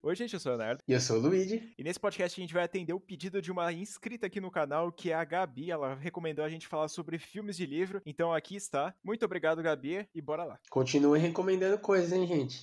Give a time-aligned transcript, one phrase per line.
[0.00, 0.80] Oi, gente, eu sou o Leonardo.
[0.86, 1.74] E eu sou o Luigi.
[1.76, 4.92] E nesse podcast a gente vai atender o pedido de uma inscrita aqui no canal,
[4.92, 5.72] que é a Gabi.
[5.72, 8.00] Ela recomendou a gente falar sobre filmes de livro.
[8.06, 8.94] Então aqui está.
[9.02, 10.60] Muito obrigado, Gabi, e bora lá.
[10.70, 12.60] Continue recomendando coisas, hein, gente?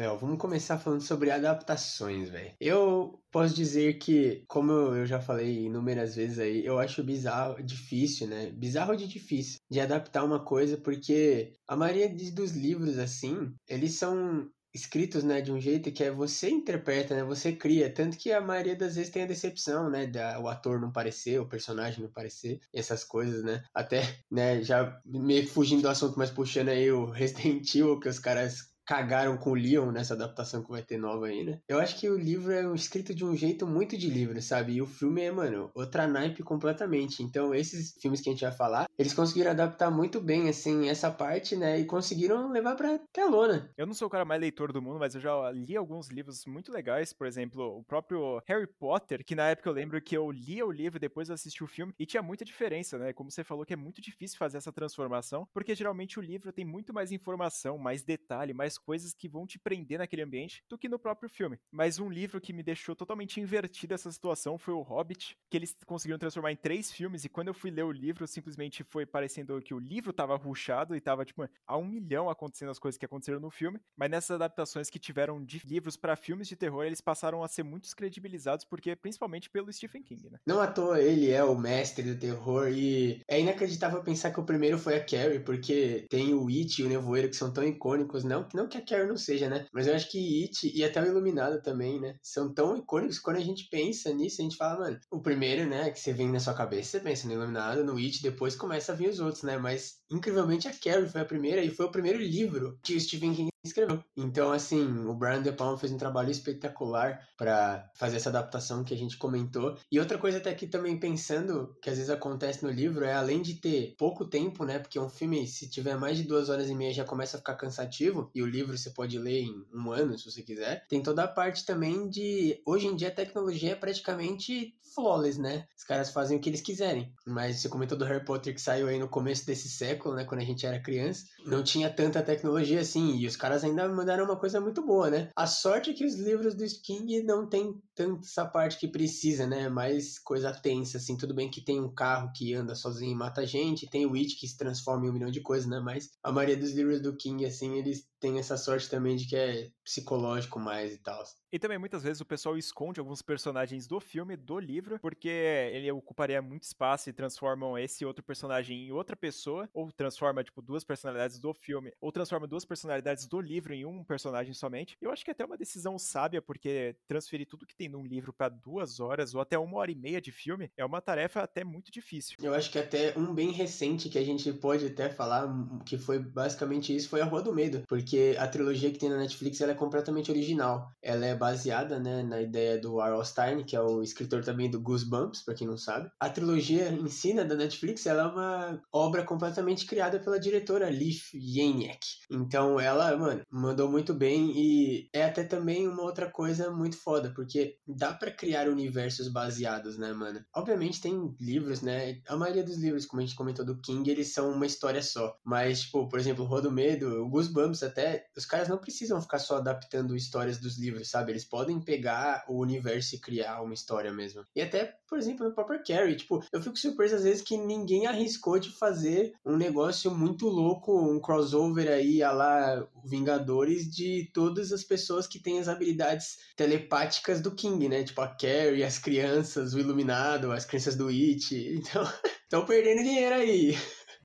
[0.00, 2.54] Léo, vamos começar falando sobre adaptações, velho.
[2.58, 8.26] Eu posso dizer que, como eu já falei inúmeras vezes aí, eu acho bizarro, difícil,
[8.26, 8.50] né?
[8.50, 14.50] Bizarro de difícil de adaptar uma coisa, porque a maioria dos livros, assim, eles são
[14.72, 18.40] escritos, né, de um jeito que é você interpreta, né, você cria, tanto que a
[18.40, 22.10] maioria das vezes tem a decepção, né, da, o ator não parecer, o personagem não
[22.10, 27.06] parecer, essas coisas, né, até, né, já meio fugindo do assunto, mas puxando aí o
[27.10, 31.26] Resident Evil, que os caras cagaram com o Leon nessa adaptação que vai ter nova
[31.26, 31.60] aí, né?
[31.68, 34.72] Eu acho que o livro é escrito de um jeito muito de livro, sabe?
[34.72, 37.22] E o filme é, mano, outra naipe completamente.
[37.22, 41.10] Então, esses filmes que a gente vai falar, eles conseguiram adaptar muito bem, assim, essa
[41.10, 41.80] parte, né?
[41.80, 43.72] E conseguiram levar pra telona.
[43.74, 46.44] Eu não sou o cara mais leitor do mundo, mas eu já li alguns livros
[46.44, 47.10] muito legais.
[47.10, 50.70] Por exemplo, o próprio Harry Potter, que na época eu lembro que eu lia o
[50.70, 53.14] livro depois eu assisti o filme e tinha muita diferença, né?
[53.14, 56.66] Como você falou que é muito difícil fazer essa transformação, porque geralmente o livro tem
[56.66, 60.90] muito mais informação, mais detalhe, mais coisas que vão te prender naquele ambiente do que
[60.90, 61.58] no próprio filme.
[61.72, 65.74] Mas um livro que me deixou totalmente invertida essa situação foi o Hobbit, que eles
[65.86, 69.60] conseguiram transformar em três filmes, e quando eu fui ler o livro, simplesmente foi parecendo
[69.62, 73.04] que o livro tava ruchado e tava, tipo, a um milhão acontecendo as coisas que
[73.06, 73.80] aconteceram no filme.
[73.96, 77.62] Mas nessas adaptações que tiveram de livros para filmes de terror, eles passaram a ser
[77.62, 80.38] muito descredibilizados, porque principalmente pelo Stephen King, né?
[80.46, 84.44] Não à toa ele é o mestre do terror, e é inacreditável pensar que o
[84.44, 88.24] primeiro foi a Carrie, porque tem o It e o Nevoeiro que são tão icônicos,
[88.24, 89.66] não, não que a Carrie não seja, né?
[89.72, 92.16] Mas eu acho que It e até o Iluminado também, né?
[92.22, 95.90] São tão icônicos quando a gente pensa nisso, a gente fala, mano, o primeiro, né,
[95.90, 98.94] que você vem na sua cabeça, você pensa no Iluminado, no It, depois começa a
[98.94, 99.58] vir os outros, né?
[99.58, 103.34] Mas incrivelmente a Carrie foi a primeira e foi o primeiro livro que o Stephen
[103.34, 104.02] King escreveu.
[104.16, 108.94] Então, assim, o Brian De Palma fez um trabalho espetacular para fazer essa adaptação que
[108.94, 109.76] a gente comentou.
[109.90, 113.42] E outra coisa até que também pensando, que às vezes acontece no livro, é além
[113.42, 114.78] de ter pouco tempo, né?
[114.78, 117.54] Porque um filme, se tiver mais de duas horas e meia, já começa a ficar
[117.54, 120.86] cansativo, e o livro você pode ler em um ano, se você quiser.
[120.88, 122.60] Tem toda a parte também de.
[122.64, 125.66] Hoje em dia a tecnologia é praticamente flawless, né?
[125.76, 127.12] Os caras fazem o que eles quiserem.
[127.26, 130.24] Mas você comentou do Harry Potter que saiu aí no começo desse século, né?
[130.24, 131.26] Quando a gente era criança.
[131.44, 135.10] Não tinha tanta tecnologia assim, e os caras caras ainda mandaram uma coisa muito boa,
[135.10, 135.28] né?
[135.34, 139.44] A sorte é que os livros do King não tem tanto essa parte que precisa,
[139.44, 139.68] né?
[139.68, 141.16] Mais coisa tensa, assim.
[141.16, 144.38] Tudo bem que tem um carro que anda sozinho e mata gente, tem o Witch
[144.38, 145.80] que se transforma em um milhão de coisas, né?
[145.80, 149.34] Mas a maioria dos livros do King, assim, eles têm essa sorte também de que
[149.34, 151.24] é psicológico mais e tal.
[151.52, 155.90] E também muitas vezes o pessoal esconde alguns personagens do filme, do livro, porque ele
[155.90, 160.84] ocuparia muito espaço e transformam esse outro personagem em outra pessoa, ou transforma, tipo, duas
[160.84, 164.96] personalidades do filme, ou transforma duas personalidades do livro em um personagem somente.
[165.00, 168.32] Eu acho que é até uma decisão sábia, porque transferir tudo que tem num livro
[168.32, 171.64] para duas horas ou até uma hora e meia de filme é uma tarefa até
[171.64, 172.36] muito difícil.
[172.40, 175.48] Eu acho que até um bem recente que a gente pode até falar,
[175.84, 179.18] que foi basicamente isso, foi A Rua do Medo, porque a trilogia que tem na
[179.18, 180.92] Netflix ela é completamente original.
[181.02, 183.24] Ela é baseada né, na ideia do R.L.
[183.24, 186.10] Stein, que é o escritor também do Goosebumps, para quem não sabe.
[186.20, 190.90] A trilogia em si, né, da Netflix, ela é uma obra completamente criada pela diretora
[190.90, 192.06] Leaf Yaniak.
[192.30, 197.32] Então ela, mano, mandou muito bem e é até também uma outra coisa muito foda,
[197.34, 200.44] porque dá para criar universos baseados, né, mano?
[200.54, 202.20] Obviamente tem livros, né?
[202.28, 205.34] A maioria dos livros, como a gente comentou do King, eles são uma história só.
[205.42, 209.38] Mas, tipo, por exemplo, Rua do Medo, o Goosebumps até, os caras não precisam ficar
[209.38, 211.29] só adaptando histórias dos livros, sabe?
[211.30, 214.44] Eles podem pegar o universo e criar uma história mesmo.
[214.54, 218.06] E até, por exemplo, no próprio Carrie, tipo, eu fico surpreso às vezes que ninguém
[218.06, 224.72] arriscou de fazer um negócio muito louco, um crossover aí, a lá Vingadores, de todas
[224.72, 228.04] as pessoas que têm as habilidades telepáticas do King, né?
[228.04, 231.50] Tipo, a Carrie, as crianças, o Iluminado, as crianças do It.
[231.90, 232.04] Então,
[232.42, 233.76] estão perdendo dinheiro aí.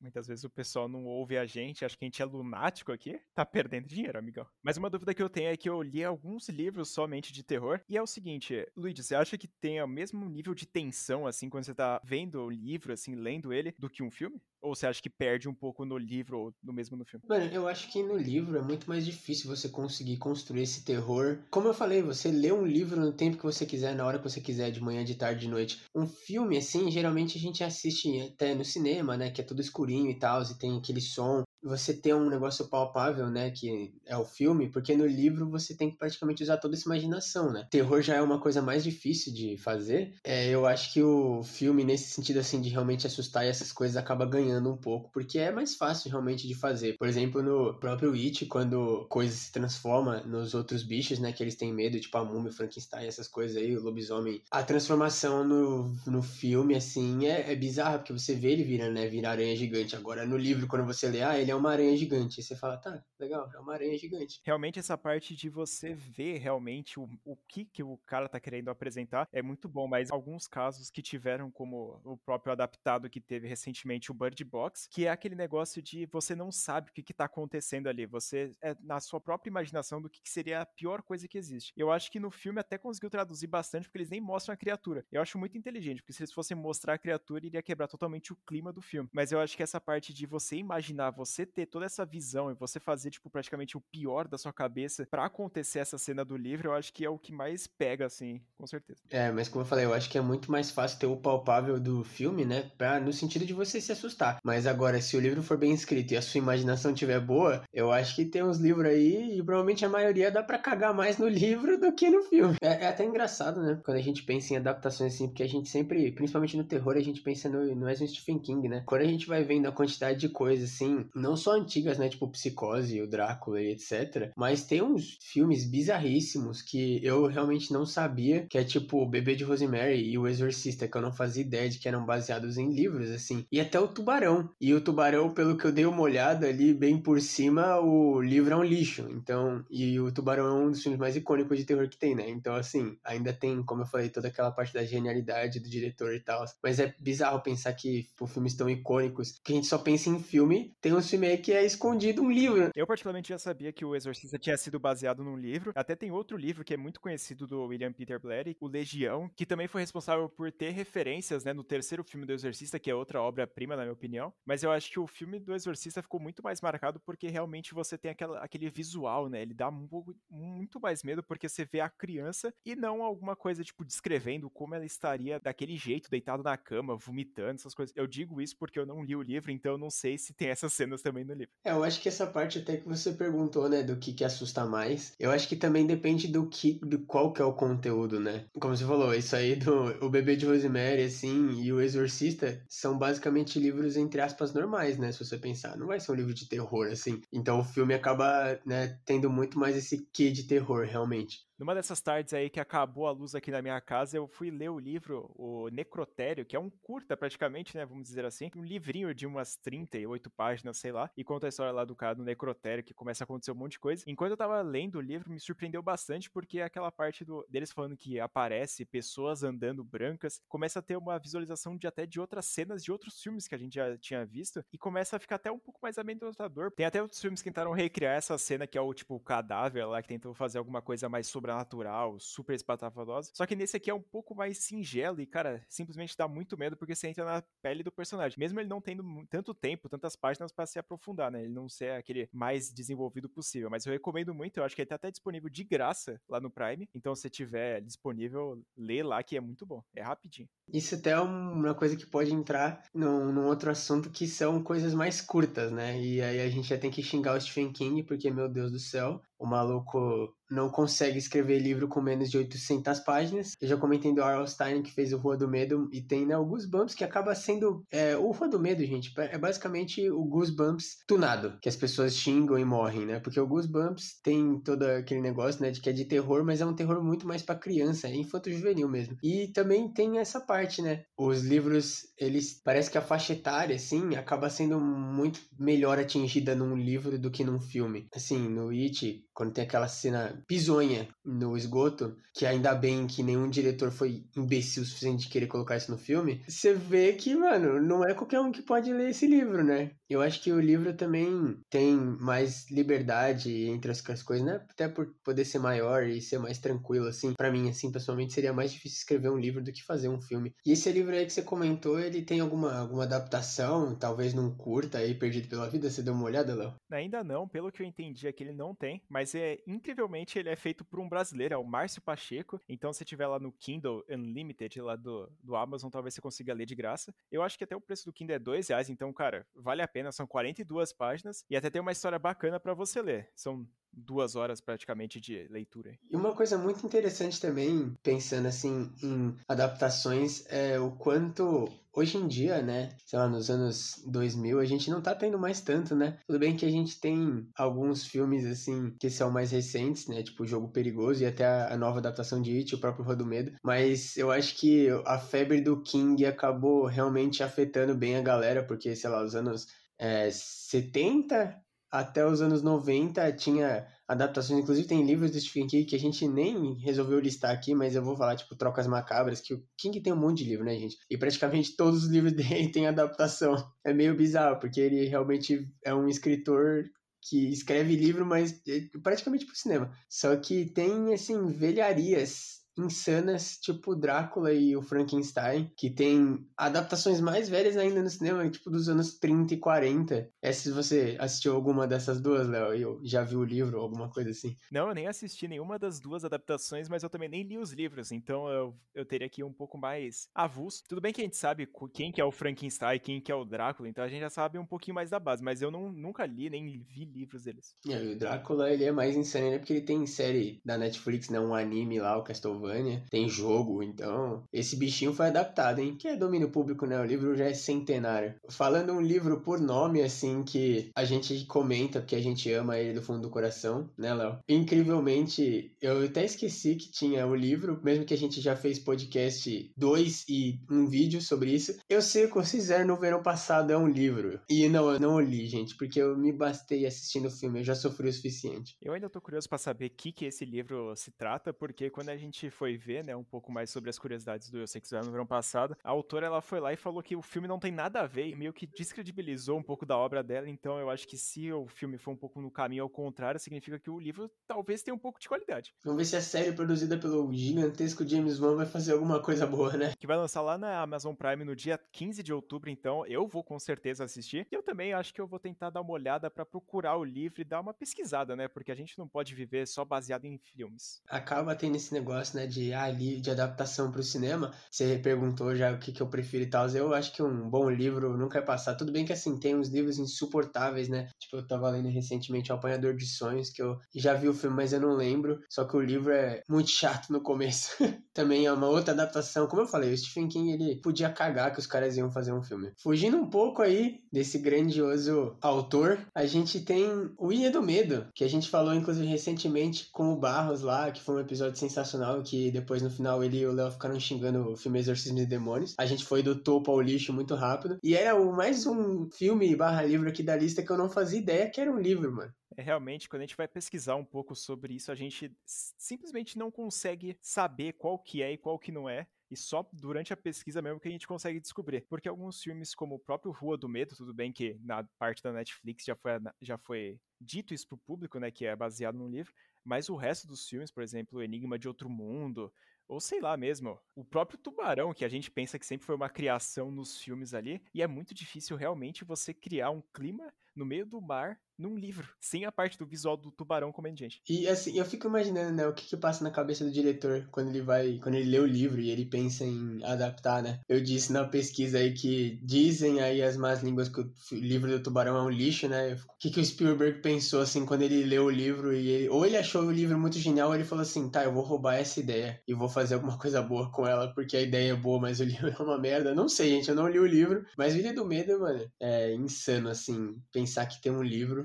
[0.06, 3.20] Muitas vezes o pessoal não ouve a gente, acha que a gente é lunático aqui.
[3.34, 4.46] Tá perdendo dinheiro, amigão.
[4.62, 7.82] Mas uma dúvida que eu tenho é que eu li alguns livros somente de terror.
[7.90, 11.50] E é o seguinte, Luigi, você acha que tem o mesmo nível de tensão, assim,
[11.50, 14.40] quando você tá vendo o livro, assim, lendo ele, do que um filme?
[14.66, 17.24] Ou você acha que perde um pouco no livro ou no mesmo no filme?
[17.30, 21.38] Mano, eu acho que no livro é muito mais difícil você conseguir construir esse terror.
[21.52, 24.28] Como eu falei, você lê um livro no tempo que você quiser, na hora que
[24.28, 25.84] você quiser, de manhã, de tarde, de noite.
[25.96, 29.30] Um filme, assim, geralmente a gente assiste até no cinema, né?
[29.30, 33.30] Que é tudo escurinho e tal, e tem aquele som você ter um negócio palpável,
[33.30, 36.86] né, que é o filme, porque no livro você tem que praticamente usar toda essa
[36.86, 37.68] imaginação, né?
[37.72, 40.14] Terror já é uma coisa mais difícil de fazer.
[40.24, 43.98] É, eu acho que o filme, nesse sentido, assim, de realmente assustar e essas coisas,
[43.98, 46.98] acaba ganhando um pouco, porque é mais fácil realmente de fazer.
[46.98, 51.56] Por exemplo, no próprio It, quando coisa se transforma nos outros bichos, né, que eles
[51.56, 54.42] têm medo, tipo a múmia, Frankenstein, essas coisas aí, o lobisomem.
[54.52, 59.08] A transformação no, no filme, assim, é, é bizarra, porque você vê ele virando, né,
[59.08, 59.96] virar aranha gigante.
[59.96, 62.78] Agora, no livro, quando você lê, ah, ele é uma aranha gigante, e você fala,
[62.78, 64.42] tá, legal, é uma aranha gigante.
[64.44, 68.70] Realmente, essa parte de você ver realmente o, o que, que o cara tá querendo
[68.70, 73.48] apresentar é muito bom, mas alguns casos que tiveram, como o próprio adaptado que teve
[73.48, 77.14] recentemente, o Bird Box, que é aquele negócio de você não sabe o que, que
[77.14, 81.02] tá acontecendo ali, você é na sua própria imaginação do que, que seria a pior
[81.02, 81.74] coisa que existe.
[81.76, 85.06] Eu acho que no filme até conseguiu traduzir bastante, porque eles nem mostram a criatura.
[85.12, 88.36] Eu acho muito inteligente, porque se eles fossem mostrar a criatura, iria quebrar totalmente o
[88.48, 89.10] clima do filme.
[89.12, 92.54] Mas eu acho que essa parte de você imaginar, você ter toda essa visão e
[92.54, 96.68] você fazer, tipo, praticamente o pior da sua cabeça para acontecer essa cena do livro,
[96.68, 99.02] eu acho que é o que mais pega, assim, com certeza.
[99.10, 101.80] É, mas como eu falei, eu acho que é muito mais fácil ter o palpável
[101.80, 102.70] do filme, né?
[102.78, 104.38] Pra, no sentido de você se assustar.
[104.44, 107.92] Mas agora, se o livro for bem escrito e a sua imaginação estiver boa, eu
[107.92, 111.28] acho que tem uns livros aí, e provavelmente a maioria dá para cagar mais no
[111.30, 112.56] livro do que no filme.
[112.62, 113.80] É, é, até engraçado, né?
[113.84, 117.02] Quando a gente pensa em adaptações assim, porque a gente sempre, principalmente no terror, a
[117.02, 118.84] gente pensa no, no Stephen King, né?
[118.86, 122.08] Quando a gente vai vendo a quantidade de coisas, assim, não só antigas, né?
[122.08, 124.32] Tipo Psicose, o Drácula e etc.
[124.38, 129.36] Mas tem uns filmes bizarríssimos que eu realmente não sabia, que é tipo o Bebê
[129.36, 132.72] de Rosemary e o Exorcista, que eu não fazia ideia de que eram baseados em
[132.72, 133.46] livros, assim.
[133.52, 134.50] E até o Tubarão.
[134.62, 138.54] E o Tubarão, pelo que eu dei uma olhada ali bem por cima, o livro
[138.54, 139.08] é um lixo.
[139.10, 142.30] Então, e o Tubarão é um dos filmes mais icônicos de terror que tem, né?
[142.30, 146.20] Então, assim, ainda tem, como eu falei, toda aquela parte da genialidade do diretor e
[146.20, 146.46] tal.
[146.62, 150.22] Mas é bizarro pensar que por filmes tão icônicos, que a gente só pensa em
[150.22, 152.72] filme, tem um filme aí que é escondido um livro.
[152.76, 155.72] Eu, particularmente, já sabia que o Exorcista tinha sido baseado num livro.
[155.74, 159.46] Até tem outro livro que é muito conhecido do William Peter Blatty, O Legião, que
[159.46, 163.22] também foi responsável por ter referências, né, no terceiro filme do Exorcista, que é outra
[163.22, 164.34] obra-prima, na minha opinião.
[164.46, 167.98] Mas eu acho que o filme do Exorcista ficou muito mais marcado porque realmente você
[167.98, 169.42] tem aquela, aquele visual, né?
[169.42, 173.86] Ele dá muito mais medo porque você vê a criança e não alguma coisa, tipo,
[173.86, 177.96] descrevendo como ela estaria daquele jeito, deitado na cama, vomitando, essas coisas.
[177.96, 180.50] Eu digo isso porque eu não li o livro, então eu não sei se tem
[180.50, 181.54] essas cenas também no livro.
[181.64, 184.66] É, eu acho que essa parte até que você perguntou, né, do que que assusta
[184.66, 188.46] mais, eu acho que também depende do que, do qual que é o conteúdo, né?
[188.60, 192.98] Como você falou, isso aí do O Bebê de Rosemary, assim, e O Exorcista são
[192.98, 195.12] basicamente livros, entre aspas, normais, né?
[195.12, 197.22] Se você pensar, não vai ser um livro de terror, assim.
[197.32, 201.46] Então o filme acaba, né, tendo muito mais esse quê de terror, realmente.
[201.58, 204.70] Numa dessas tardes aí que acabou a luz aqui na minha casa, eu fui ler
[204.70, 209.14] o livro, o Necrotério, que é um curta praticamente, né, vamos dizer assim, um livrinho
[209.16, 212.84] de umas 38 páginas, sei lá, e conta a história lá do cara do Necrotério,
[212.84, 214.04] que começa a acontecer um monte de coisa.
[214.06, 217.96] Enquanto eu tava lendo o livro, me surpreendeu bastante, porque aquela parte do, deles falando
[217.96, 222.84] que aparece pessoas andando brancas, começa a ter uma visualização de até de outras cenas
[222.84, 225.60] de outros filmes que a gente já tinha visto, e começa a ficar até um
[225.60, 226.70] pouco mais amedrontador.
[226.72, 229.88] Tem até outros filmes que tentaram recriar essa cena, que é o tipo o cadáver
[229.88, 233.32] lá, que tentou fazer alguma coisa mais sobre sobrenatural, super espatafatosa.
[233.34, 236.76] Só que nesse aqui é um pouco mais singelo e, cara, simplesmente dá muito medo
[236.76, 238.38] porque você entra na pele do personagem.
[238.40, 241.44] Mesmo ele não tendo tanto tempo, tantas páginas para se aprofundar, né?
[241.44, 243.70] Ele não ser aquele mais desenvolvido possível.
[243.70, 246.50] Mas eu recomendo muito, eu acho que ele tá até disponível de graça lá no
[246.50, 246.90] Prime.
[246.96, 249.84] Então, se tiver disponível, lê lá que é muito bom.
[249.96, 250.50] É rapidinho.
[250.74, 254.94] Isso até é uma coisa que pode entrar num, num outro assunto que são coisas
[254.94, 256.00] mais curtas, né?
[256.00, 258.80] E aí a gente já tem que xingar o Stephen King, porque, meu Deus do
[258.80, 263.54] céu, o maluco não consegue escrever livro com menos de 800 páginas.
[263.60, 264.48] Eu já comentei do R.L.
[264.48, 267.84] Stein, que fez o Rua do Medo, e tem né, o Goosebumps, que acaba sendo...
[267.92, 272.58] É, o Rua do Medo, gente, é basicamente o Goosebumps tunado, que as pessoas xingam
[272.58, 273.20] e morrem, né?
[273.20, 276.66] Porque o Goosebumps tem todo aquele negócio, né, de que é de terror, mas é
[276.66, 279.18] um terror muito mais para criança, é infanto-juvenil mesmo.
[279.24, 281.04] E também tem essa parte, né?
[281.18, 282.62] Os livros, eles...
[282.64, 287.44] Parece que a faixa etária, assim, acaba sendo muito melhor atingida num livro do que
[287.44, 288.08] num filme.
[288.14, 293.50] Assim, no It quando tem aquela cena bizonha no esgoto, que ainda bem que nenhum
[293.50, 297.82] diretor foi imbecil o suficiente de querer colocar isso no filme, você vê que, mano,
[297.82, 299.92] não é qualquer um que pode ler esse livro, né?
[300.10, 304.56] Eu acho que o livro também tem mais liberdade entre as, as coisas, né?
[304.70, 307.34] Até por poder ser maior e ser mais tranquilo, assim.
[307.34, 310.54] para mim, assim, pessoalmente, seria mais difícil escrever um livro do que fazer um filme.
[310.66, 315.00] E esse livro aí que você comentou, ele tem alguma, alguma adaptação, talvez num curta
[315.00, 315.90] aí, Perdido pela Vida?
[315.90, 316.76] Você deu uma olhada, Léo?
[316.92, 320.56] Ainda não, pelo que eu entendi aqui, ele não tem, mas é incrivelmente ele é
[320.56, 322.62] feito por um brasileiro, é o Márcio Pacheco.
[322.70, 326.66] Então, se tiver lá no Kindle Unlimited, lá do, do Amazon, talvez você consiga ler
[326.66, 327.14] de graça.
[327.32, 329.88] Eu acho que até o preço do Kindle é dois reais, então, cara, vale a
[329.96, 330.12] pena.
[330.12, 333.30] São 42 páginas e até tem uma história bacana para você ler.
[333.34, 335.98] São duas horas praticamente de leitura.
[336.12, 342.28] E uma coisa muito interessante também, pensando assim em adaptações, é o quanto hoje em
[342.28, 346.20] dia, né, sei lá, nos anos 2000, a gente não tá tendo mais tanto, né?
[346.28, 350.46] Tudo bem que a gente tem alguns filmes, assim, que são mais recentes, né, tipo
[350.46, 354.18] Jogo Perigoso e até a nova adaptação de It, o próprio Rua do Medo, mas
[354.18, 359.10] eu acho que a febre do King acabou realmente afetando bem a galera, porque, sei
[359.10, 359.66] lá, os anos
[359.98, 361.62] é, 70
[361.92, 366.28] até os anos 90 tinha adaptações, inclusive tem livros do Stephen King que a gente
[366.28, 370.14] nem resolveu listar aqui, mas eu vou falar, tipo, Trocas Macabras, que o King tem
[370.14, 370.98] um monte de livro, né, gente?
[371.10, 373.56] E praticamente todos os livros dele têm adaptação.
[373.84, 376.84] É meio bizarro, porque ele realmente é um escritor
[377.22, 379.92] que escreve livro, mas é praticamente pro cinema.
[380.08, 387.50] Só que tem, assim, velharias insanas, tipo Drácula e o Frankenstein, que tem adaptações mais
[387.50, 390.30] velhas ainda no cinema, tipo dos anos 30 e 40.
[390.42, 394.30] É se você assistiu alguma dessas duas, Léo, eu já vi o livro, alguma coisa
[394.30, 394.56] assim.
[394.72, 398.12] Não, eu nem assisti nenhuma das duas adaptações, mas eu também nem li os livros,
[398.12, 400.84] então eu, eu teria aqui um pouco mais avulso.
[400.88, 403.46] Tudo bem que a gente sabe quem que é o Frankenstein, quem que é o
[403.46, 406.26] Drácula, então a gente já sabe um pouquinho mais da base, mas eu não, nunca
[406.26, 407.76] li, nem vi livros deles.
[407.88, 409.58] É, o Drácula, ele é mais insano, né?
[409.58, 411.40] Porque ele tem série da Netflix, né?
[411.40, 415.96] Um anime lá, o Castlevania Castlevania, tem jogo, então esse bichinho foi adaptado, hein?
[415.98, 417.00] Que é domínio público, né?
[417.00, 418.36] O livro já é centenário.
[418.50, 422.94] Falando um livro por nome, assim, que a gente comenta porque a gente ama ele
[422.94, 424.40] do fundo do coração, né, Léo?
[424.50, 429.72] Incrivelmente, eu até esqueci que tinha o livro, mesmo que a gente já fez podcast
[429.78, 431.78] 2 e um vídeo sobre isso.
[431.90, 434.40] Eu sei que Cisar no verão passado é um livro.
[434.50, 437.76] E não, eu não li, gente, porque eu me bastei assistindo o filme, eu já
[437.76, 438.76] sofri o suficiente.
[438.82, 442.10] Eu ainda tô curioso para saber o que, que esse livro se trata, porque quando
[442.10, 444.96] a gente foi ver, né, um pouco mais sobre as curiosidades do Eu Sei Que
[444.96, 447.72] no verão passado, a autora ela foi lá e falou que o filme não tem
[447.72, 451.08] nada a ver e meio que descredibilizou um pouco da obra dela, então eu acho
[451.08, 454.32] que se o filme for um pouco no caminho ao contrário, significa que o livro
[454.48, 455.76] talvez tenha um pouco de qualidade.
[455.84, 459.76] Vamos ver se a série produzida pelo gigantesco James Wan vai fazer alguma coisa boa,
[459.76, 459.94] né?
[460.00, 463.44] Que vai lançar lá na Amazon Prime no dia 15 de outubro, então eu vou
[463.44, 464.48] com certeza assistir.
[464.52, 467.42] E eu também acho que eu vou tentar dar uma olhada para procurar o livro
[467.42, 468.48] e dar uma pesquisada, né?
[468.48, 471.02] Porque a gente não pode viver só baseado em filmes.
[471.10, 475.72] Acaba tendo esse negócio, né, de ah, de adaptação para o cinema, você perguntou já
[475.72, 476.68] o que, que eu prefiro e tal.
[476.70, 478.76] Eu acho que um bom livro nunca vai passar.
[478.76, 481.10] Tudo bem que assim, tem uns livros insuportáveis, né?
[481.20, 484.56] Tipo, eu tava lendo recentemente O Apanhador de Sonhos, que eu já vi o filme,
[484.56, 485.40] mas eu não lembro.
[485.50, 487.72] Só que o livro é muito chato no começo.
[488.14, 489.48] Também é uma outra adaptação.
[489.48, 492.44] Como eu falei, o Stephen King ele podia cagar que os caras iam fazer um
[492.44, 492.72] filme.
[492.82, 496.86] Fugindo um pouco aí desse grandioso autor, a gente tem
[497.18, 501.02] o Ilha do Medo, que a gente falou inclusive recentemente com o Barros lá, que
[501.02, 504.56] foi um episódio sensacional que depois no final ele e o Léo ficaram xingando o
[504.56, 505.76] filme Exorcismo de Demônios.
[505.78, 507.80] A gente foi do topo ao lixo muito rápido.
[507.84, 511.20] E era o mais um filme barra livro aqui da lista que eu não fazia
[511.20, 512.34] ideia que era um livro, mano.
[512.58, 516.50] É, realmente, quando a gente vai pesquisar um pouco sobre isso, a gente simplesmente não
[516.50, 519.08] consegue saber qual que é e qual que não é.
[519.30, 521.82] E só durante a pesquisa mesmo que a gente consegue descobrir.
[521.90, 525.34] Porque alguns filmes, como o próprio Rua do Medo, tudo bem que na parte da
[525.34, 526.12] Netflix já foi,
[526.42, 528.30] já foi dito isso pro público, né?
[528.32, 529.34] Que é baseado no livro.
[529.66, 532.54] Mas o resto dos filmes, por exemplo, Enigma de Outro Mundo,
[532.88, 536.10] ou sei lá mesmo, o próprio tubarão, que a gente pensa que sempre foi uma
[536.10, 540.86] criação nos filmes ali, e é muito difícil realmente você criar um clima no meio
[540.86, 544.22] do mar num livro, sem a parte do visual do tubarão comendo gente.
[544.30, 547.50] E assim, eu fico imaginando, né, o que que passa na cabeça do diretor quando
[547.50, 550.60] ele vai, quando ele lê o livro e ele pensa em adaptar, né?
[550.68, 554.82] Eu disse na pesquisa aí que dizem aí as más línguas que o livro do
[554.82, 555.94] tubarão é um lixo, né?
[555.94, 559.26] O que que o Spielberg pensou assim quando ele leu o livro e ele, ou
[559.26, 562.00] ele achou o livro muito genial, ou ele falou assim, tá, eu vou roubar essa
[562.00, 565.20] ideia e vou fazer alguma coisa boa com ela porque a ideia é boa, mas
[565.20, 566.14] o livro é uma merda.
[566.14, 569.70] Não sei, gente, eu não li o livro, mas Ilha do Medo, mano, é insano
[569.70, 571.45] assim, pensar que tem um livro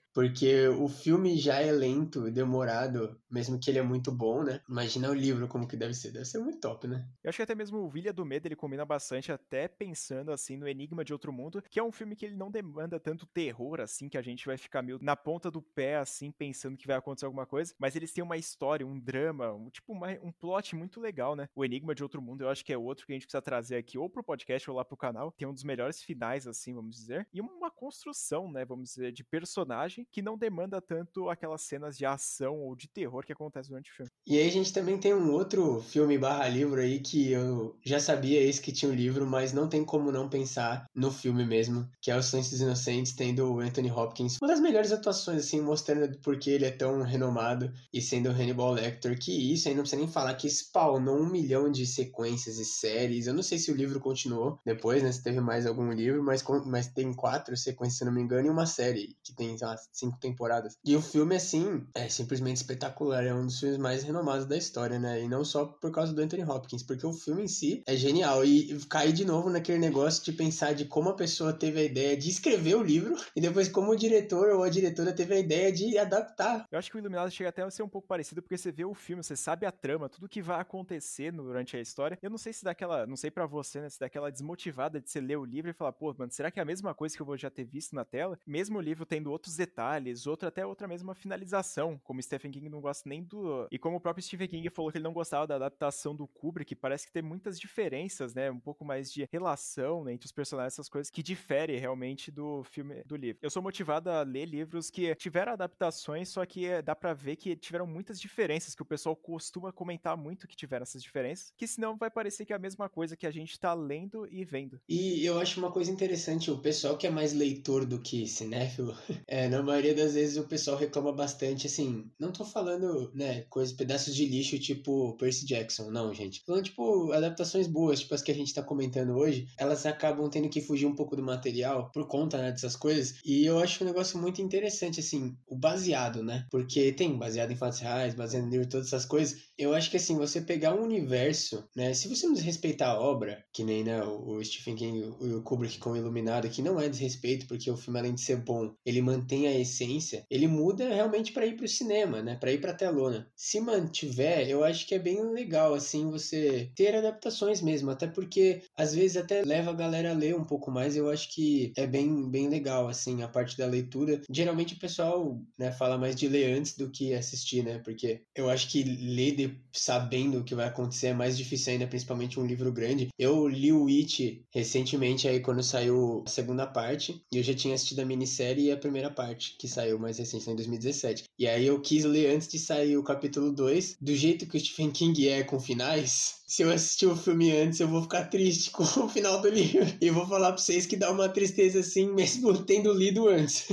[0.13, 4.61] porque o filme já é lento e demorado, mesmo que ele é muito bom, né?
[4.67, 7.07] Imagina o livro como que deve ser, deve ser muito top, né?
[7.23, 10.57] Eu acho que até mesmo o Vilha do Medo ele combina bastante, até pensando assim
[10.57, 13.79] no Enigma de Outro Mundo, que é um filme que ele não demanda tanto terror
[13.79, 16.97] assim, que a gente vai ficar meio na ponta do pé assim, pensando que vai
[16.97, 20.75] acontecer alguma coisa, mas eles têm uma história, um drama, um tipo uma, um plot
[20.75, 21.47] muito legal, né?
[21.55, 23.77] O Enigma de Outro Mundo eu acho que é outro que a gente precisa trazer
[23.77, 26.95] aqui ou pro podcast ou lá pro canal, tem um dos melhores finais assim, vamos
[26.95, 31.61] dizer, e uma construção, né, vamos dizer, de personagem personagem que não demanda tanto aquelas
[31.61, 34.11] cenas de ação ou de terror que acontece durante o filme.
[34.25, 37.99] E aí a gente também tem um outro filme barra livro aí que eu já
[37.99, 41.45] sabia esse que tinha o um livro, mas não tem como não pensar no filme
[41.45, 44.37] mesmo, que é O Silêncio dos Inocentes, tendo o Anthony Hopkins.
[44.41, 48.73] Uma das melhores atuações, assim, mostrando porque ele é tão renomado e sendo o Hannibal
[48.73, 52.65] Lecter, que isso aí não precisa nem falar, que spawnou um milhão de sequências e
[52.65, 53.27] séries.
[53.27, 56.43] Eu não sei se o livro continuou depois, né, se teve mais algum livro, mas,
[56.65, 59.75] mas tem quatro sequências, se não me engano, e uma série que tem, sei lá,
[59.91, 60.77] cinco temporadas.
[60.83, 64.99] E o filme, assim, é simplesmente espetacular, é um dos filmes mais renomados da história,
[64.99, 67.95] né, e não só por causa do Anthony Hopkins, porque o filme em si é
[67.95, 68.43] genial.
[68.45, 72.17] E cair de novo naquele negócio de pensar de como a pessoa teve a ideia
[72.17, 75.71] de escrever o livro e depois como o diretor ou a diretora teve a ideia
[75.71, 76.65] de adaptar.
[76.71, 78.85] Eu acho que o Iluminado chega até a ser um pouco parecido porque você vê
[78.85, 82.17] o filme, você sabe a trama, tudo que vai acontecer durante a história.
[82.21, 85.19] Eu não sei se daquela, não sei para você, né, se daquela desmotivada de você
[85.19, 87.25] ler o livro e falar, pô, mano, será que é a mesma coisa que eu
[87.25, 88.37] vou já ter visto na tela?
[88.45, 89.80] Mesmo o livro tendo outros detalhes,
[90.27, 94.01] outra até outra mesma finalização, como Stephen King não gosta nem do e como o
[94.01, 97.21] próprio Stephen King falou que ele não gostava da adaptação do Kubrick, parece que tem
[97.21, 101.23] muitas diferenças, né, um pouco mais de relação né, entre os personagens, essas coisas que
[101.23, 103.39] difere realmente do filme, do livro.
[103.41, 107.55] Eu sou motivado a ler livros que tiveram adaptações, só que dá para ver que
[107.55, 111.97] tiveram muitas diferenças, que o pessoal costuma comentar muito que tiveram essas diferenças, que senão
[111.97, 114.79] vai parecer que é a mesma coisa que a gente tá lendo e vendo.
[114.87, 118.95] E eu acho uma coisa interessante, o pessoal que é mais leitor do que cinéfilo,
[119.27, 123.73] é, na maioria das vezes o pessoal reclama bastante, assim, não tô falando, né, coisas,
[123.73, 126.43] pedaços de lixo tipo Percy Jackson, não, gente.
[126.45, 130.49] Falando, tipo, adaptações boas, tipo as que a gente tá comentando hoje, elas acabam tendo
[130.49, 133.87] que fugir um pouco do material por conta, né, dessas coisas, e eu acho um
[133.87, 138.49] negócio muito interessante, assim, o baseado, né, porque tem baseado em fatos reais, baseado em
[138.49, 142.25] livro, todas essas coisas, eu acho que, assim, você pegar um universo, né, se você
[142.25, 146.49] não desrespeitar a obra, que nem, né, o Stephen King, o Kubrick com o Iluminado,
[146.49, 150.25] que não é desrespeito, porque o filme, além de ser bom, ele mantém a essência,
[150.29, 153.27] ele muda realmente para ir pro cinema, né, para ir pra telona.
[153.35, 158.61] Se mantiver, eu acho que é bem legal, assim, você ter adaptações mesmo, até porque,
[158.75, 161.85] às vezes, até leva a galera a ler um pouco mais, eu acho que é
[161.87, 164.21] bem, bem legal, assim, a parte da leitura.
[164.29, 168.49] Geralmente o pessoal, né, fala mais de ler antes do que assistir, né, porque eu
[168.49, 172.45] acho que ler de, sabendo o que vai acontecer é mais difícil ainda, principalmente um
[172.45, 173.09] livro grande.
[173.17, 177.75] Eu li o It recentemente, aí quando saiu a segunda parte, e eu já tinha
[177.75, 181.23] assistido a minissérie e a primeira parte, que saiu mais recente, em 2017.
[181.37, 184.59] E aí eu quis ler antes de sair o capítulo 2, do jeito que o
[184.59, 188.71] Stephen King é com finais, se eu assistir o filme antes, eu vou ficar triste
[188.71, 189.87] com o final do livro.
[190.01, 193.69] E vou falar pra vocês que dá uma tristeza assim, mesmo tendo lido antes.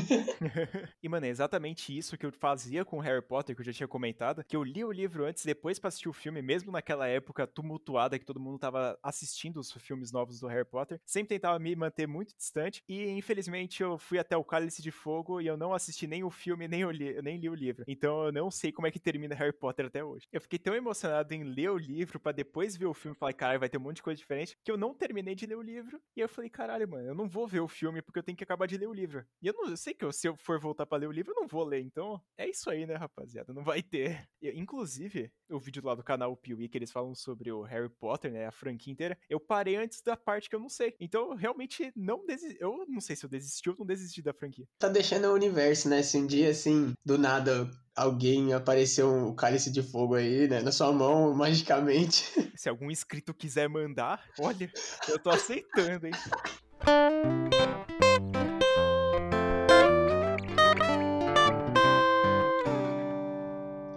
[1.02, 3.88] e, mano, é exatamente isso que eu fazia com Harry Potter, que eu já tinha
[3.88, 7.49] comentado, que eu li o livro antes, depois pra assistir o filme, mesmo naquela época
[7.49, 11.00] tumultuada que todo mundo tava assistindo os filmes novos do Harry Potter.
[11.04, 12.84] Sempre tentava me manter muito distante.
[12.88, 16.30] E, infelizmente, eu fui até o Cálice de Fogo e eu não assisti nem o
[16.30, 17.82] filme, nem, li nem li o livro.
[17.88, 20.28] Então, eu não sei como é que termina Harry Potter até hoje.
[20.32, 23.33] Eu fiquei tão emocionado em ler o livro para depois ver o filme e falar,
[23.33, 25.63] caralho, vai ter um monte de coisa diferente, que eu não terminei de ler o
[25.63, 26.00] livro.
[26.17, 28.45] E eu falei, caralho, mano, eu não vou ver o filme porque eu tenho que
[28.45, 29.25] acabar de ler o livro.
[29.41, 31.33] E eu não eu sei que eu, se eu for voltar para ler o livro,
[31.33, 31.81] eu não vou ler.
[31.81, 33.52] Então, é isso aí, né, rapaziada?
[33.52, 34.09] Não vai ter.
[34.41, 38.31] E, inclusive, o vídeo lá do canal Piuí, que eles falam sobre o Harry Potter,
[38.31, 40.95] né, a franquia inteira, eu parei antes da parte que eu não sei.
[41.00, 42.57] Então, eu realmente não desisti.
[42.61, 44.65] Eu não sei se eu desisti ou não desisti da franquia.
[44.78, 46.02] Tá deixando o universo, né?
[46.02, 50.73] Se um dia, assim, do nada alguém apareceu um cálice de fogo aí, né, na
[50.73, 52.25] sua mão, magicamente.
[52.56, 54.71] Se algum inscrito quiser mandar, olha,
[55.08, 56.13] eu tô aceitando, hein.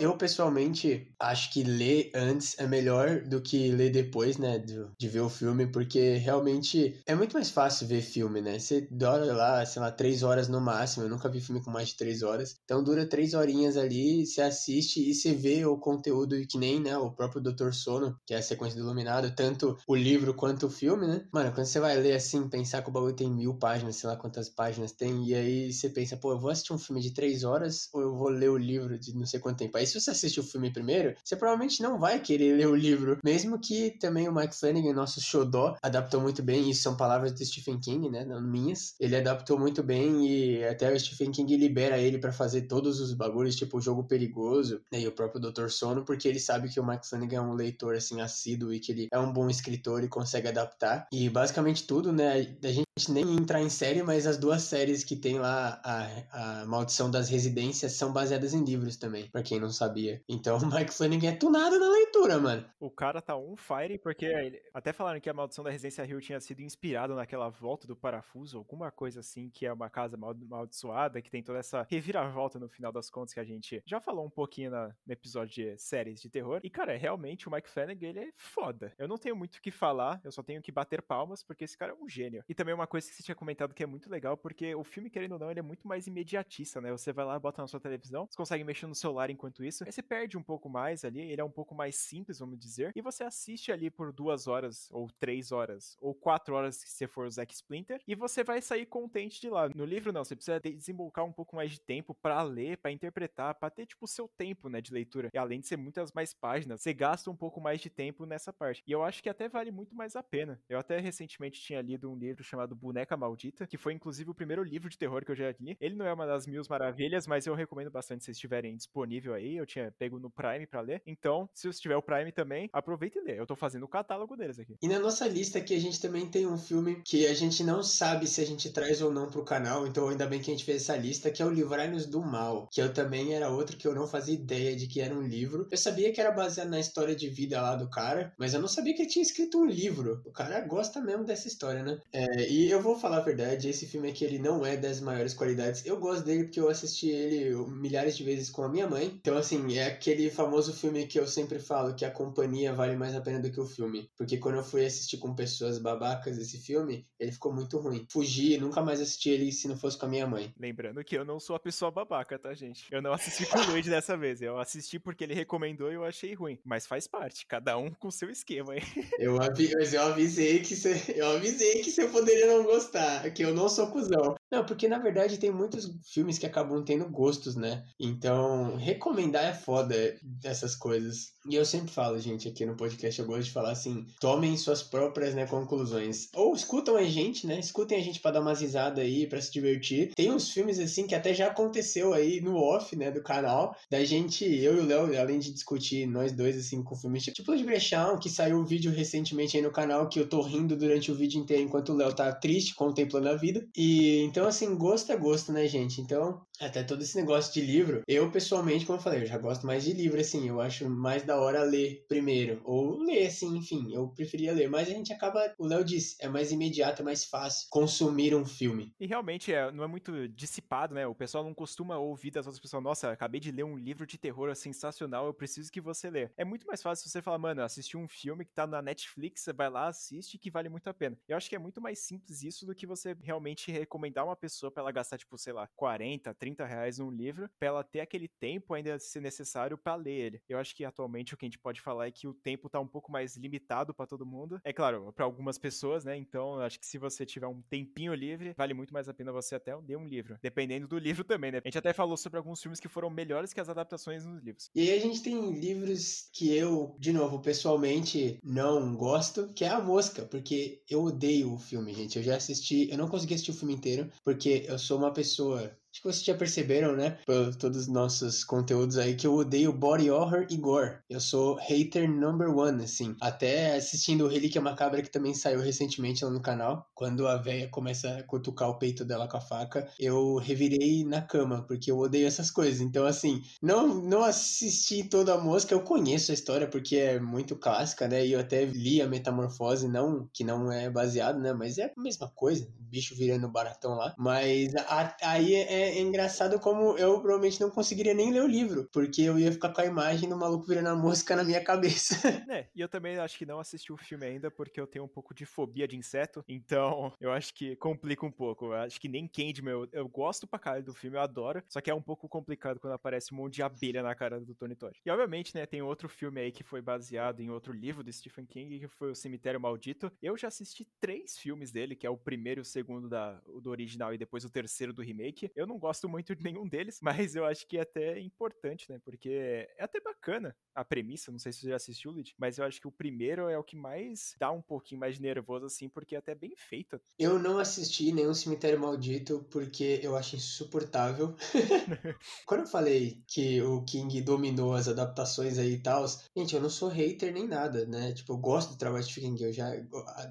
[0.01, 4.57] Eu, pessoalmente, acho que ler antes é melhor do que ler depois, né?
[4.57, 8.57] De, de, ver o filme, porque realmente é muito mais fácil ver filme, né?
[8.57, 11.05] Você dura lá, sei lá, três horas no máximo.
[11.05, 12.55] Eu nunca vi filme com mais de três horas.
[12.63, 16.97] Então dura três horinhas ali, você assiste e você vê o conteúdo que nem, né?
[16.97, 20.71] O próprio Doutor Sono, que é a sequência do Iluminado, tanto o livro quanto o
[20.71, 21.27] filme, né?
[21.31, 24.15] Mano, quando você vai ler assim, pensar que o bagulho tem mil páginas, sei lá
[24.15, 27.43] quantas páginas tem, e aí você pensa, pô, eu vou assistir um filme de três
[27.43, 29.77] horas ou eu vou ler o livro de não sei quanto tempo?
[29.77, 33.19] Aí se você assiste o filme primeiro, você provavelmente não vai querer ler o livro.
[33.23, 36.69] Mesmo que também o Mike Flanagan, nosso xodó, adaptou muito bem.
[36.69, 38.25] Isso são palavras do Stephen King, né?
[38.25, 38.95] Não minhas.
[38.99, 43.13] Ele adaptou muito bem e até o Stephen King libera ele para fazer todos os
[43.13, 45.01] bagulhos, tipo o jogo perigoso, né?
[45.01, 45.69] E o próprio Dr.
[45.69, 48.91] Sono, porque ele sabe que o Mike Flanagan é um leitor, assim, assíduo e que
[48.91, 51.07] ele é um bom escritor e consegue adaptar.
[51.11, 52.55] E basicamente tudo, né?
[52.63, 56.65] A gente nem entrar em série, mas as duas séries que tem lá, a, a
[56.65, 60.23] Maldição das Residências, são baseadas em livros também, para quem não sabe sabia.
[60.29, 62.65] Então o Mike Flanagan é tunado na leitura, mano.
[62.79, 64.61] O cara tá on fire, porque ele...
[64.73, 68.57] até falaram que a maldição da Residência Hill tinha sido inspirada naquela volta do parafuso,
[68.57, 72.91] alguma coisa assim, que é uma casa amaldiçoada, que tem toda essa reviravolta no final
[72.91, 76.29] das contas que a gente já falou um pouquinho na, no episódio de séries de
[76.29, 76.59] terror.
[76.63, 78.93] E, cara, realmente o Mike Flanagan, ele é foda.
[78.97, 81.77] Eu não tenho muito o que falar, eu só tenho que bater palmas, porque esse
[81.77, 82.43] cara é um gênio.
[82.47, 85.09] E também uma coisa que você tinha comentado que é muito legal, porque o filme,
[85.09, 86.91] querendo ou não, ele é muito mais imediatista, né?
[86.91, 89.91] Você vai lá, bota na sua televisão, você consegue mexer no celular enquanto isso, aí
[89.91, 93.01] você perde um pouco mais ali, ele é um pouco mais simples, vamos dizer, e
[93.01, 97.27] você assiste ali por duas horas, ou três horas, ou quatro horas se você for
[97.27, 99.69] o Zack Splinter, e você vai sair contente de lá.
[99.69, 103.55] No livro, não, você precisa desembolcar um pouco mais de tempo para ler, para interpretar,
[103.55, 105.29] para ter, tipo, o seu tempo, né, de leitura.
[105.33, 108.51] E além de ser muitas mais páginas, você gasta um pouco mais de tempo nessa
[108.51, 108.83] parte.
[108.87, 110.59] E eu acho que até vale muito mais a pena.
[110.69, 114.63] Eu até recentemente tinha lido um livro chamado Boneca Maldita, que foi inclusive o primeiro
[114.63, 115.77] livro de terror que eu já li.
[115.79, 119.60] Ele não é uma das mil maravilhas, mas eu recomendo bastante se estiverem disponível aí.
[119.61, 121.01] Eu tinha pego no Prime para ler.
[121.05, 123.39] Então, se você tiver o Prime também, aproveita e lê.
[123.39, 124.75] Eu tô fazendo o catálogo deles aqui.
[124.81, 127.83] E na nossa lista aqui a gente também tem um filme que a gente não
[127.83, 130.65] sabe se a gente traz ou não pro canal, então ainda bem que a gente
[130.65, 133.87] fez essa lista, que é o Livrai-nos do Mal, que eu também era outro que
[133.87, 135.67] eu não fazia ideia de que era um livro.
[135.69, 138.67] Eu sabia que era baseado na história de vida lá do cara, mas eu não
[138.67, 140.21] sabia que ele tinha escrito um livro.
[140.25, 141.99] O cara gosta mesmo dessa história, né?
[142.11, 145.33] É, e eu vou falar a verdade, esse filme aqui ele não é das maiores
[145.33, 145.85] qualidades.
[145.85, 149.07] Eu gosto dele porque eu assisti ele milhares de vezes com a minha mãe.
[149.19, 153.15] Então, assim, é aquele famoso filme que eu sempre falo que a companhia vale mais
[153.15, 154.09] a pena do que o filme.
[154.17, 158.05] Porque quando eu fui assistir com pessoas babacas esse filme, ele ficou muito ruim.
[158.11, 160.53] Fugi, nunca mais assisti ele se não fosse com a minha mãe.
[160.57, 162.85] Lembrando que eu não sou a pessoa babaca, tá, gente?
[162.91, 164.41] Eu não assisti com o Luigi dessa vez.
[164.41, 166.57] Eu assisti porque ele recomendou e eu achei ruim.
[166.63, 168.81] Mas faz parte, cada um com seu esquema aí.
[169.19, 171.13] Eu, avi mas eu avisei que você.
[171.15, 174.35] Eu avisei que você poderia não gostar, que eu não sou cuzão.
[174.51, 177.85] Não, porque na verdade tem muitos filmes que acabam tendo gostos, né?
[177.99, 181.31] Então, recomendar é foda dessas coisas.
[181.49, 184.83] E eu sempre falo, gente, aqui no podcast eu gosto de falar assim: tomem suas
[184.83, 186.29] próprias né, conclusões.
[186.35, 187.59] Ou escutam a gente, né?
[187.59, 190.13] Escutem a gente para dar umas risadas aí, para se divertir.
[190.13, 194.03] Tem uns filmes assim que até já aconteceu aí no off, né, do canal, da
[194.03, 197.63] gente, eu e o Léo, além de discutir nós dois assim com filmes tipo de
[197.63, 201.15] Brechão, que saiu um vídeo recentemente aí no canal que eu tô rindo durante o
[201.15, 203.65] vídeo inteiro enquanto o Léo tá triste, contemplando a vida.
[203.75, 206.01] E então assim, gosto é gosto, né, gente?
[206.01, 209.65] Então, até todo esse negócio de livro, eu pessoalmente, como eu falei, eu já gosto
[209.65, 213.91] mais de livro assim, eu acho mais da hora ler primeiro ou ler assim, enfim,
[213.93, 217.25] eu preferia ler, mas a gente acaba, o Léo disse, é mais imediato, é mais
[217.25, 218.93] fácil consumir um filme.
[218.99, 221.07] E realmente é, não é muito dissipado, né?
[221.07, 224.17] O pessoal não costuma ouvir das outras pessoas, nossa, acabei de ler um livro de
[224.17, 226.29] terror sensacional, eu preciso que você lê.
[226.37, 229.69] É muito mais fácil você falar, mano, assisti um filme que tá na Netflix, vai
[229.69, 231.17] lá, assiste que vale muito a pena.
[231.27, 234.71] Eu acho que é muito mais simples isso do que você realmente recomendar uma pessoa
[234.71, 238.27] para ela gastar, tipo, sei lá, 40, 30 reais num livro, pra ela ter aquele
[238.27, 240.41] tempo ainda ser necessário para ler ele.
[240.47, 242.79] Eu acho que atualmente o que a gente pode falar é que o tempo tá
[242.79, 244.59] um pouco mais limitado para todo mundo.
[244.63, 246.17] É claro, para algumas pessoas, né?
[246.17, 249.31] Então, eu acho que se você tiver um tempinho livre, vale muito mais a pena
[249.31, 250.37] você até ler um livro.
[250.41, 251.59] Dependendo do livro também, né?
[251.63, 254.69] A gente até falou sobre alguns filmes que foram melhores que as adaptações nos livros.
[254.75, 259.69] E aí a gente tem livros que eu, de novo, pessoalmente não gosto, que é
[259.69, 262.17] A Mosca, porque eu odeio o filme, gente.
[262.17, 265.75] Eu já assisti, eu não consegui assistir o filme inteiro, porque eu sou uma pessoa
[265.91, 267.17] Acho que vocês já perceberam, né?
[267.25, 270.99] Por todos os nossos conteúdos aí, que eu odeio body horror e gore.
[271.09, 273.13] Eu sou hater number one, assim.
[273.19, 276.87] Até assistindo o Relíquia Macabra, que também saiu recentemente lá no canal.
[276.95, 281.21] Quando a véia começa a cutucar o peito dela com a faca, eu revirei na
[281.21, 282.79] cama, porque eu odeio essas coisas.
[282.79, 285.73] Então, assim, não, não assisti toda a mosca.
[285.73, 288.25] Eu conheço a história, porque é muito clássica, né?
[288.25, 291.51] E eu até li a Metamorfose, não que não é baseado, né?
[291.51, 292.65] Mas é a mesma coisa.
[292.79, 294.15] Bicho virando baratão lá.
[294.17, 298.87] Mas a, aí é é engraçado como eu provavelmente não conseguiria nem ler o livro,
[298.91, 302.15] porque eu ia ficar com a imagem do maluco virando a mosca na minha cabeça.
[302.51, 305.07] É, e eu também acho que não assisti o filme ainda porque eu tenho um
[305.07, 308.65] pouco de fobia de inseto, então eu acho que complica um pouco.
[308.65, 311.79] Eu acho que nem Candyman, eu, eu gosto pra caralho do filme, eu adoro, só
[311.79, 314.75] que é um pouco complicado quando aparece um monte de abelha na cara do Tony
[314.75, 314.99] Todd.
[315.05, 318.45] E obviamente, né, tem outro filme aí que foi baseado em outro livro do Stephen
[318.45, 320.11] King, que foi O Cemitério Maldito.
[320.21, 324.13] Eu já assisti três filmes dele, que é o primeiro o segundo da, do original
[324.13, 325.51] e depois o terceiro do remake.
[325.55, 328.99] Eu não gosto muito de nenhum deles, mas eu acho que é até importante, né?
[329.03, 332.65] Porque é até bacana a premissa, não sei se você já assistiu, Lid, mas eu
[332.65, 336.15] acho que o primeiro é o que mais dá um pouquinho mais nervoso, assim, porque
[336.15, 336.99] é até bem feito.
[337.19, 341.35] Eu não assisti nenhum Cemitério Maldito porque eu acho insuportável.
[342.45, 346.05] Quando eu falei que o King dominou as adaptações aí e tal,
[346.35, 348.13] gente, eu não sou hater nem nada, né?
[348.13, 349.71] Tipo, eu gosto do trabalho de King, eu já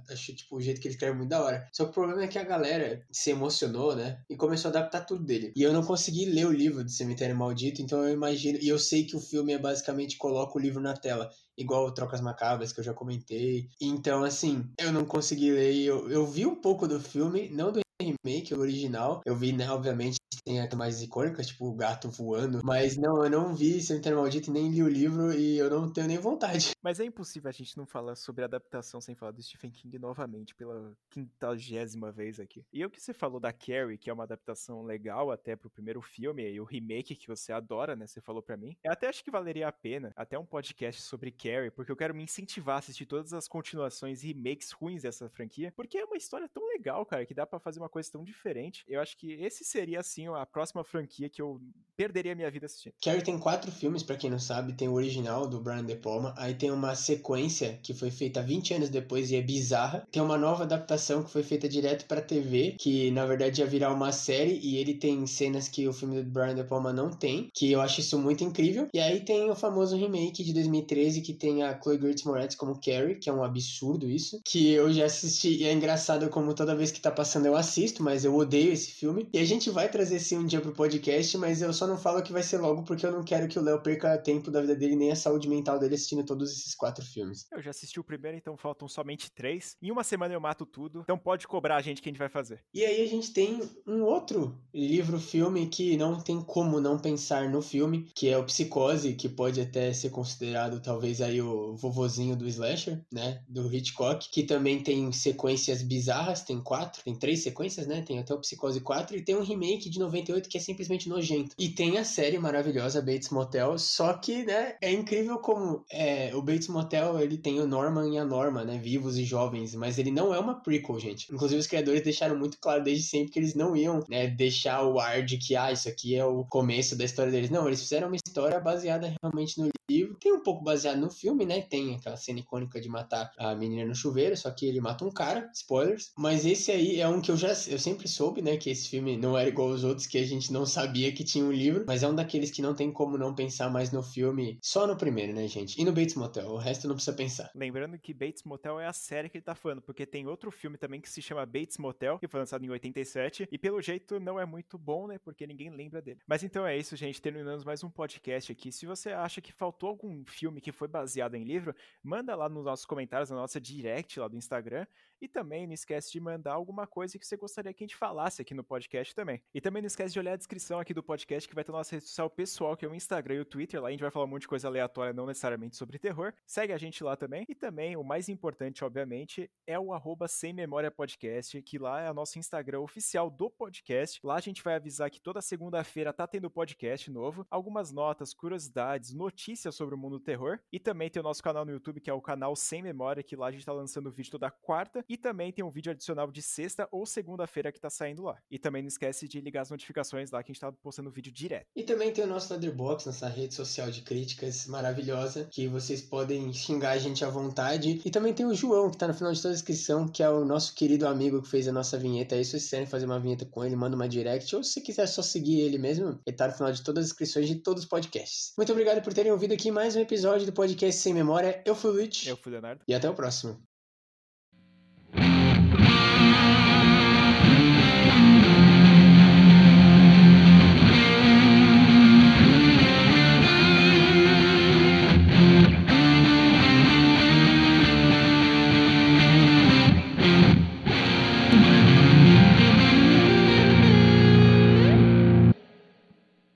[0.08, 1.68] acho, tipo, o jeito que ele escreve muito da hora.
[1.72, 4.22] Só que o problema é que a galera se emocionou, né?
[4.28, 5.52] E começou a adaptar tudo dele.
[5.54, 8.58] E eu não consegui ler o livro do Cemitério Maldito, então eu imagino.
[8.60, 12.20] E eu sei que o filme é basicamente coloca o livro na tela igual Trocas
[12.20, 13.68] Macabras, que eu já comentei.
[13.80, 15.76] Então, assim, eu não consegui ler.
[15.76, 19.20] Eu, eu vi um pouco do filme, não do remake, o original.
[19.24, 22.60] Eu vi, né, obviamente, tem a mais icônica, tipo o gato voando.
[22.64, 26.06] Mas não, eu não vi Cemitério Maldito, nem li o livro e eu não tenho
[26.06, 26.70] nem vontade.
[26.82, 30.54] Mas é impossível a gente não falar sobre adaptação sem falar do Stephen King novamente,
[30.54, 32.64] pela quintagésima vez aqui.
[32.72, 36.00] E o que você falou da Carrie, que é uma adaptação legal até pro primeiro
[36.00, 38.06] filme, e o remake que você adora, né?
[38.06, 38.76] Você falou para mim.
[38.82, 42.14] Eu até acho que valeria a pena, até um podcast sobre Carrie, porque eu quero
[42.14, 46.16] me incentivar a assistir todas as continuações e remakes ruins dessa franquia, porque é uma
[46.16, 48.84] história tão legal, cara, que dá para fazer uma coisa tão diferente.
[48.88, 51.60] Eu acho que esse seria, assim, a próxima franquia que eu
[52.00, 52.94] perderia minha vida assistindo.
[53.02, 54.72] Carrie tem quatro filmes, para quem não sabe.
[54.72, 56.34] Tem o original, do Brian De Palma.
[56.38, 60.06] Aí tem uma sequência que foi feita 20 anos depois e é bizarra.
[60.10, 63.92] Tem uma nova adaptação que foi feita direto pra TV, que na verdade ia virar
[63.92, 64.58] uma série.
[64.62, 67.82] E ele tem cenas que o filme do Brian De Palma não tem, que eu
[67.82, 68.88] acho isso muito incrível.
[68.94, 72.80] E aí tem o famoso remake de 2013, que tem a Chloe Grace Moretz como
[72.80, 74.40] Carrie, que é um absurdo isso.
[74.42, 78.02] Que eu já assisti e é engraçado como toda vez que tá passando eu assisto,
[78.02, 79.28] mas eu odeio esse filme.
[79.34, 82.22] E a gente vai trazer sim um dia pro podcast, mas eu só não falo
[82.22, 84.74] que vai ser logo porque eu não quero que o Léo perca tempo da vida
[84.74, 87.46] dele nem a saúde mental dele assistindo todos esses quatro filmes.
[87.52, 89.76] Eu já assisti o primeiro, então faltam somente três.
[89.80, 92.28] Em uma semana eu mato tudo, então pode cobrar a gente que a gente vai
[92.28, 92.62] fazer.
[92.74, 97.62] E aí a gente tem um outro livro-filme que não tem como não pensar no
[97.62, 102.48] filme, que é o Psicose, que pode até ser considerado talvez aí o vovozinho do
[102.48, 108.02] slasher, né, do Hitchcock, que também tem sequências bizarras, tem quatro, tem três sequências, né,
[108.02, 111.54] tem até o Psicose 4 e tem um remake de 98 que é simplesmente nojento.
[111.58, 116.42] E tem a série maravilhosa Bates Motel, só que, né, é incrível como é, o
[116.42, 120.10] Bates Motel, ele tem o Norman e a Norma, né, vivos e jovens, mas ele
[120.10, 121.32] não é uma prequel, gente.
[121.32, 124.98] Inclusive os criadores deixaram muito claro desde sempre que eles não iam, né, deixar o
[124.98, 127.50] ar de que, ah, isso aqui é o começo da história deles.
[127.50, 130.16] Não, eles fizeram uma história baseada realmente no livro.
[130.20, 133.84] Tem um pouco baseado no filme, né, tem aquela cena icônica de matar a menina
[133.86, 136.12] no chuveiro, só que ele mata um cara, spoilers.
[136.16, 139.16] Mas esse aí é um que eu já, eu sempre soube, né, que esse filme
[139.16, 142.02] não era igual aos outros que a gente não sabia que tinha um livro, mas
[142.02, 145.32] é um daqueles que não tem como não pensar mais no filme, só no primeiro,
[145.32, 145.80] né, gente?
[145.80, 147.50] E no Bates Motel, o resto não precisa pensar.
[147.54, 150.76] Lembrando que Bates Motel é a série que ele tá falando, porque tem outro filme
[150.76, 154.38] também que se chama Bates Motel, que foi lançado em 87, e pelo jeito não
[154.38, 156.20] é muito bom, né, porque ninguém lembra dele.
[156.26, 158.72] Mas então é isso, gente, terminamos mais um podcast aqui.
[158.72, 162.64] Se você acha que faltou algum filme que foi baseado em livro, manda lá nos
[162.64, 164.86] nossos comentários, na nossa direct lá do Instagram,
[165.20, 168.40] e também não esquece de mandar alguma coisa que você gostaria que a gente falasse
[168.42, 169.42] aqui no podcast também.
[169.54, 171.96] E também não esquece de olhar a descrição aqui do podcast que vai ter nossa
[171.96, 173.80] rede social pessoal, que é o Instagram e o Twitter.
[173.80, 176.32] Lá a gente vai falar um monte de coisa aleatória, não necessariamente sobre terror.
[176.46, 177.44] Segue a gente lá também.
[177.48, 182.10] E também, o mais importante, obviamente, é o arroba Sem Memória Podcast, que lá é
[182.10, 184.20] o nosso Instagram oficial do podcast.
[184.24, 189.12] Lá a gente vai avisar que toda segunda-feira tá tendo podcast novo, algumas notas, curiosidades,
[189.12, 190.58] notícias sobre o mundo do terror.
[190.72, 193.36] E também tem o nosso canal no YouTube, que é o canal Sem Memória, que
[193.36, 196.40] lá a gente tá lançando vídeo toda quarta e também tem um vídeo adicional de
[196.40, 198.38] sexta ou segunda-feira que tá saindo lá.
[198.48, 201.32] E também não esquece de ligar as notificações lá que a gente tá postando vídeo
[201.32, 201.66] direto.
[201.74, 206.52] E também tem o nosso Letterboxd, nossa rede social de críticas maravilhosa, que vocês podem
[206.52, 208.00] xingar a gente à vontade.
[208.04, 210.30] E também tem o João, que tá no final de toda a descrição, que é
[210.30, 212.36] o nosso querido amigo que fez a nossa vinheta.
[212.36, 214.54] Aí, se vocês quiserem fazer uma vinheta com ele, manda uma direct.
[214.54, 217.48] Ou se quiser só seguir ele mesmo, ele tá no final de todas as inscrições
[217.48, 218.52] de todos os podcasts.
[218.56, 221.60] Muito obrigado por terem ouvido aqui mais um episódio do podcast Sem Memória.
[221.66, 222.28] Eu fui o Luiz.
[222.28, 222.84] Eu fui o Leonardo.
[222.86, 223.60] E até o próximo.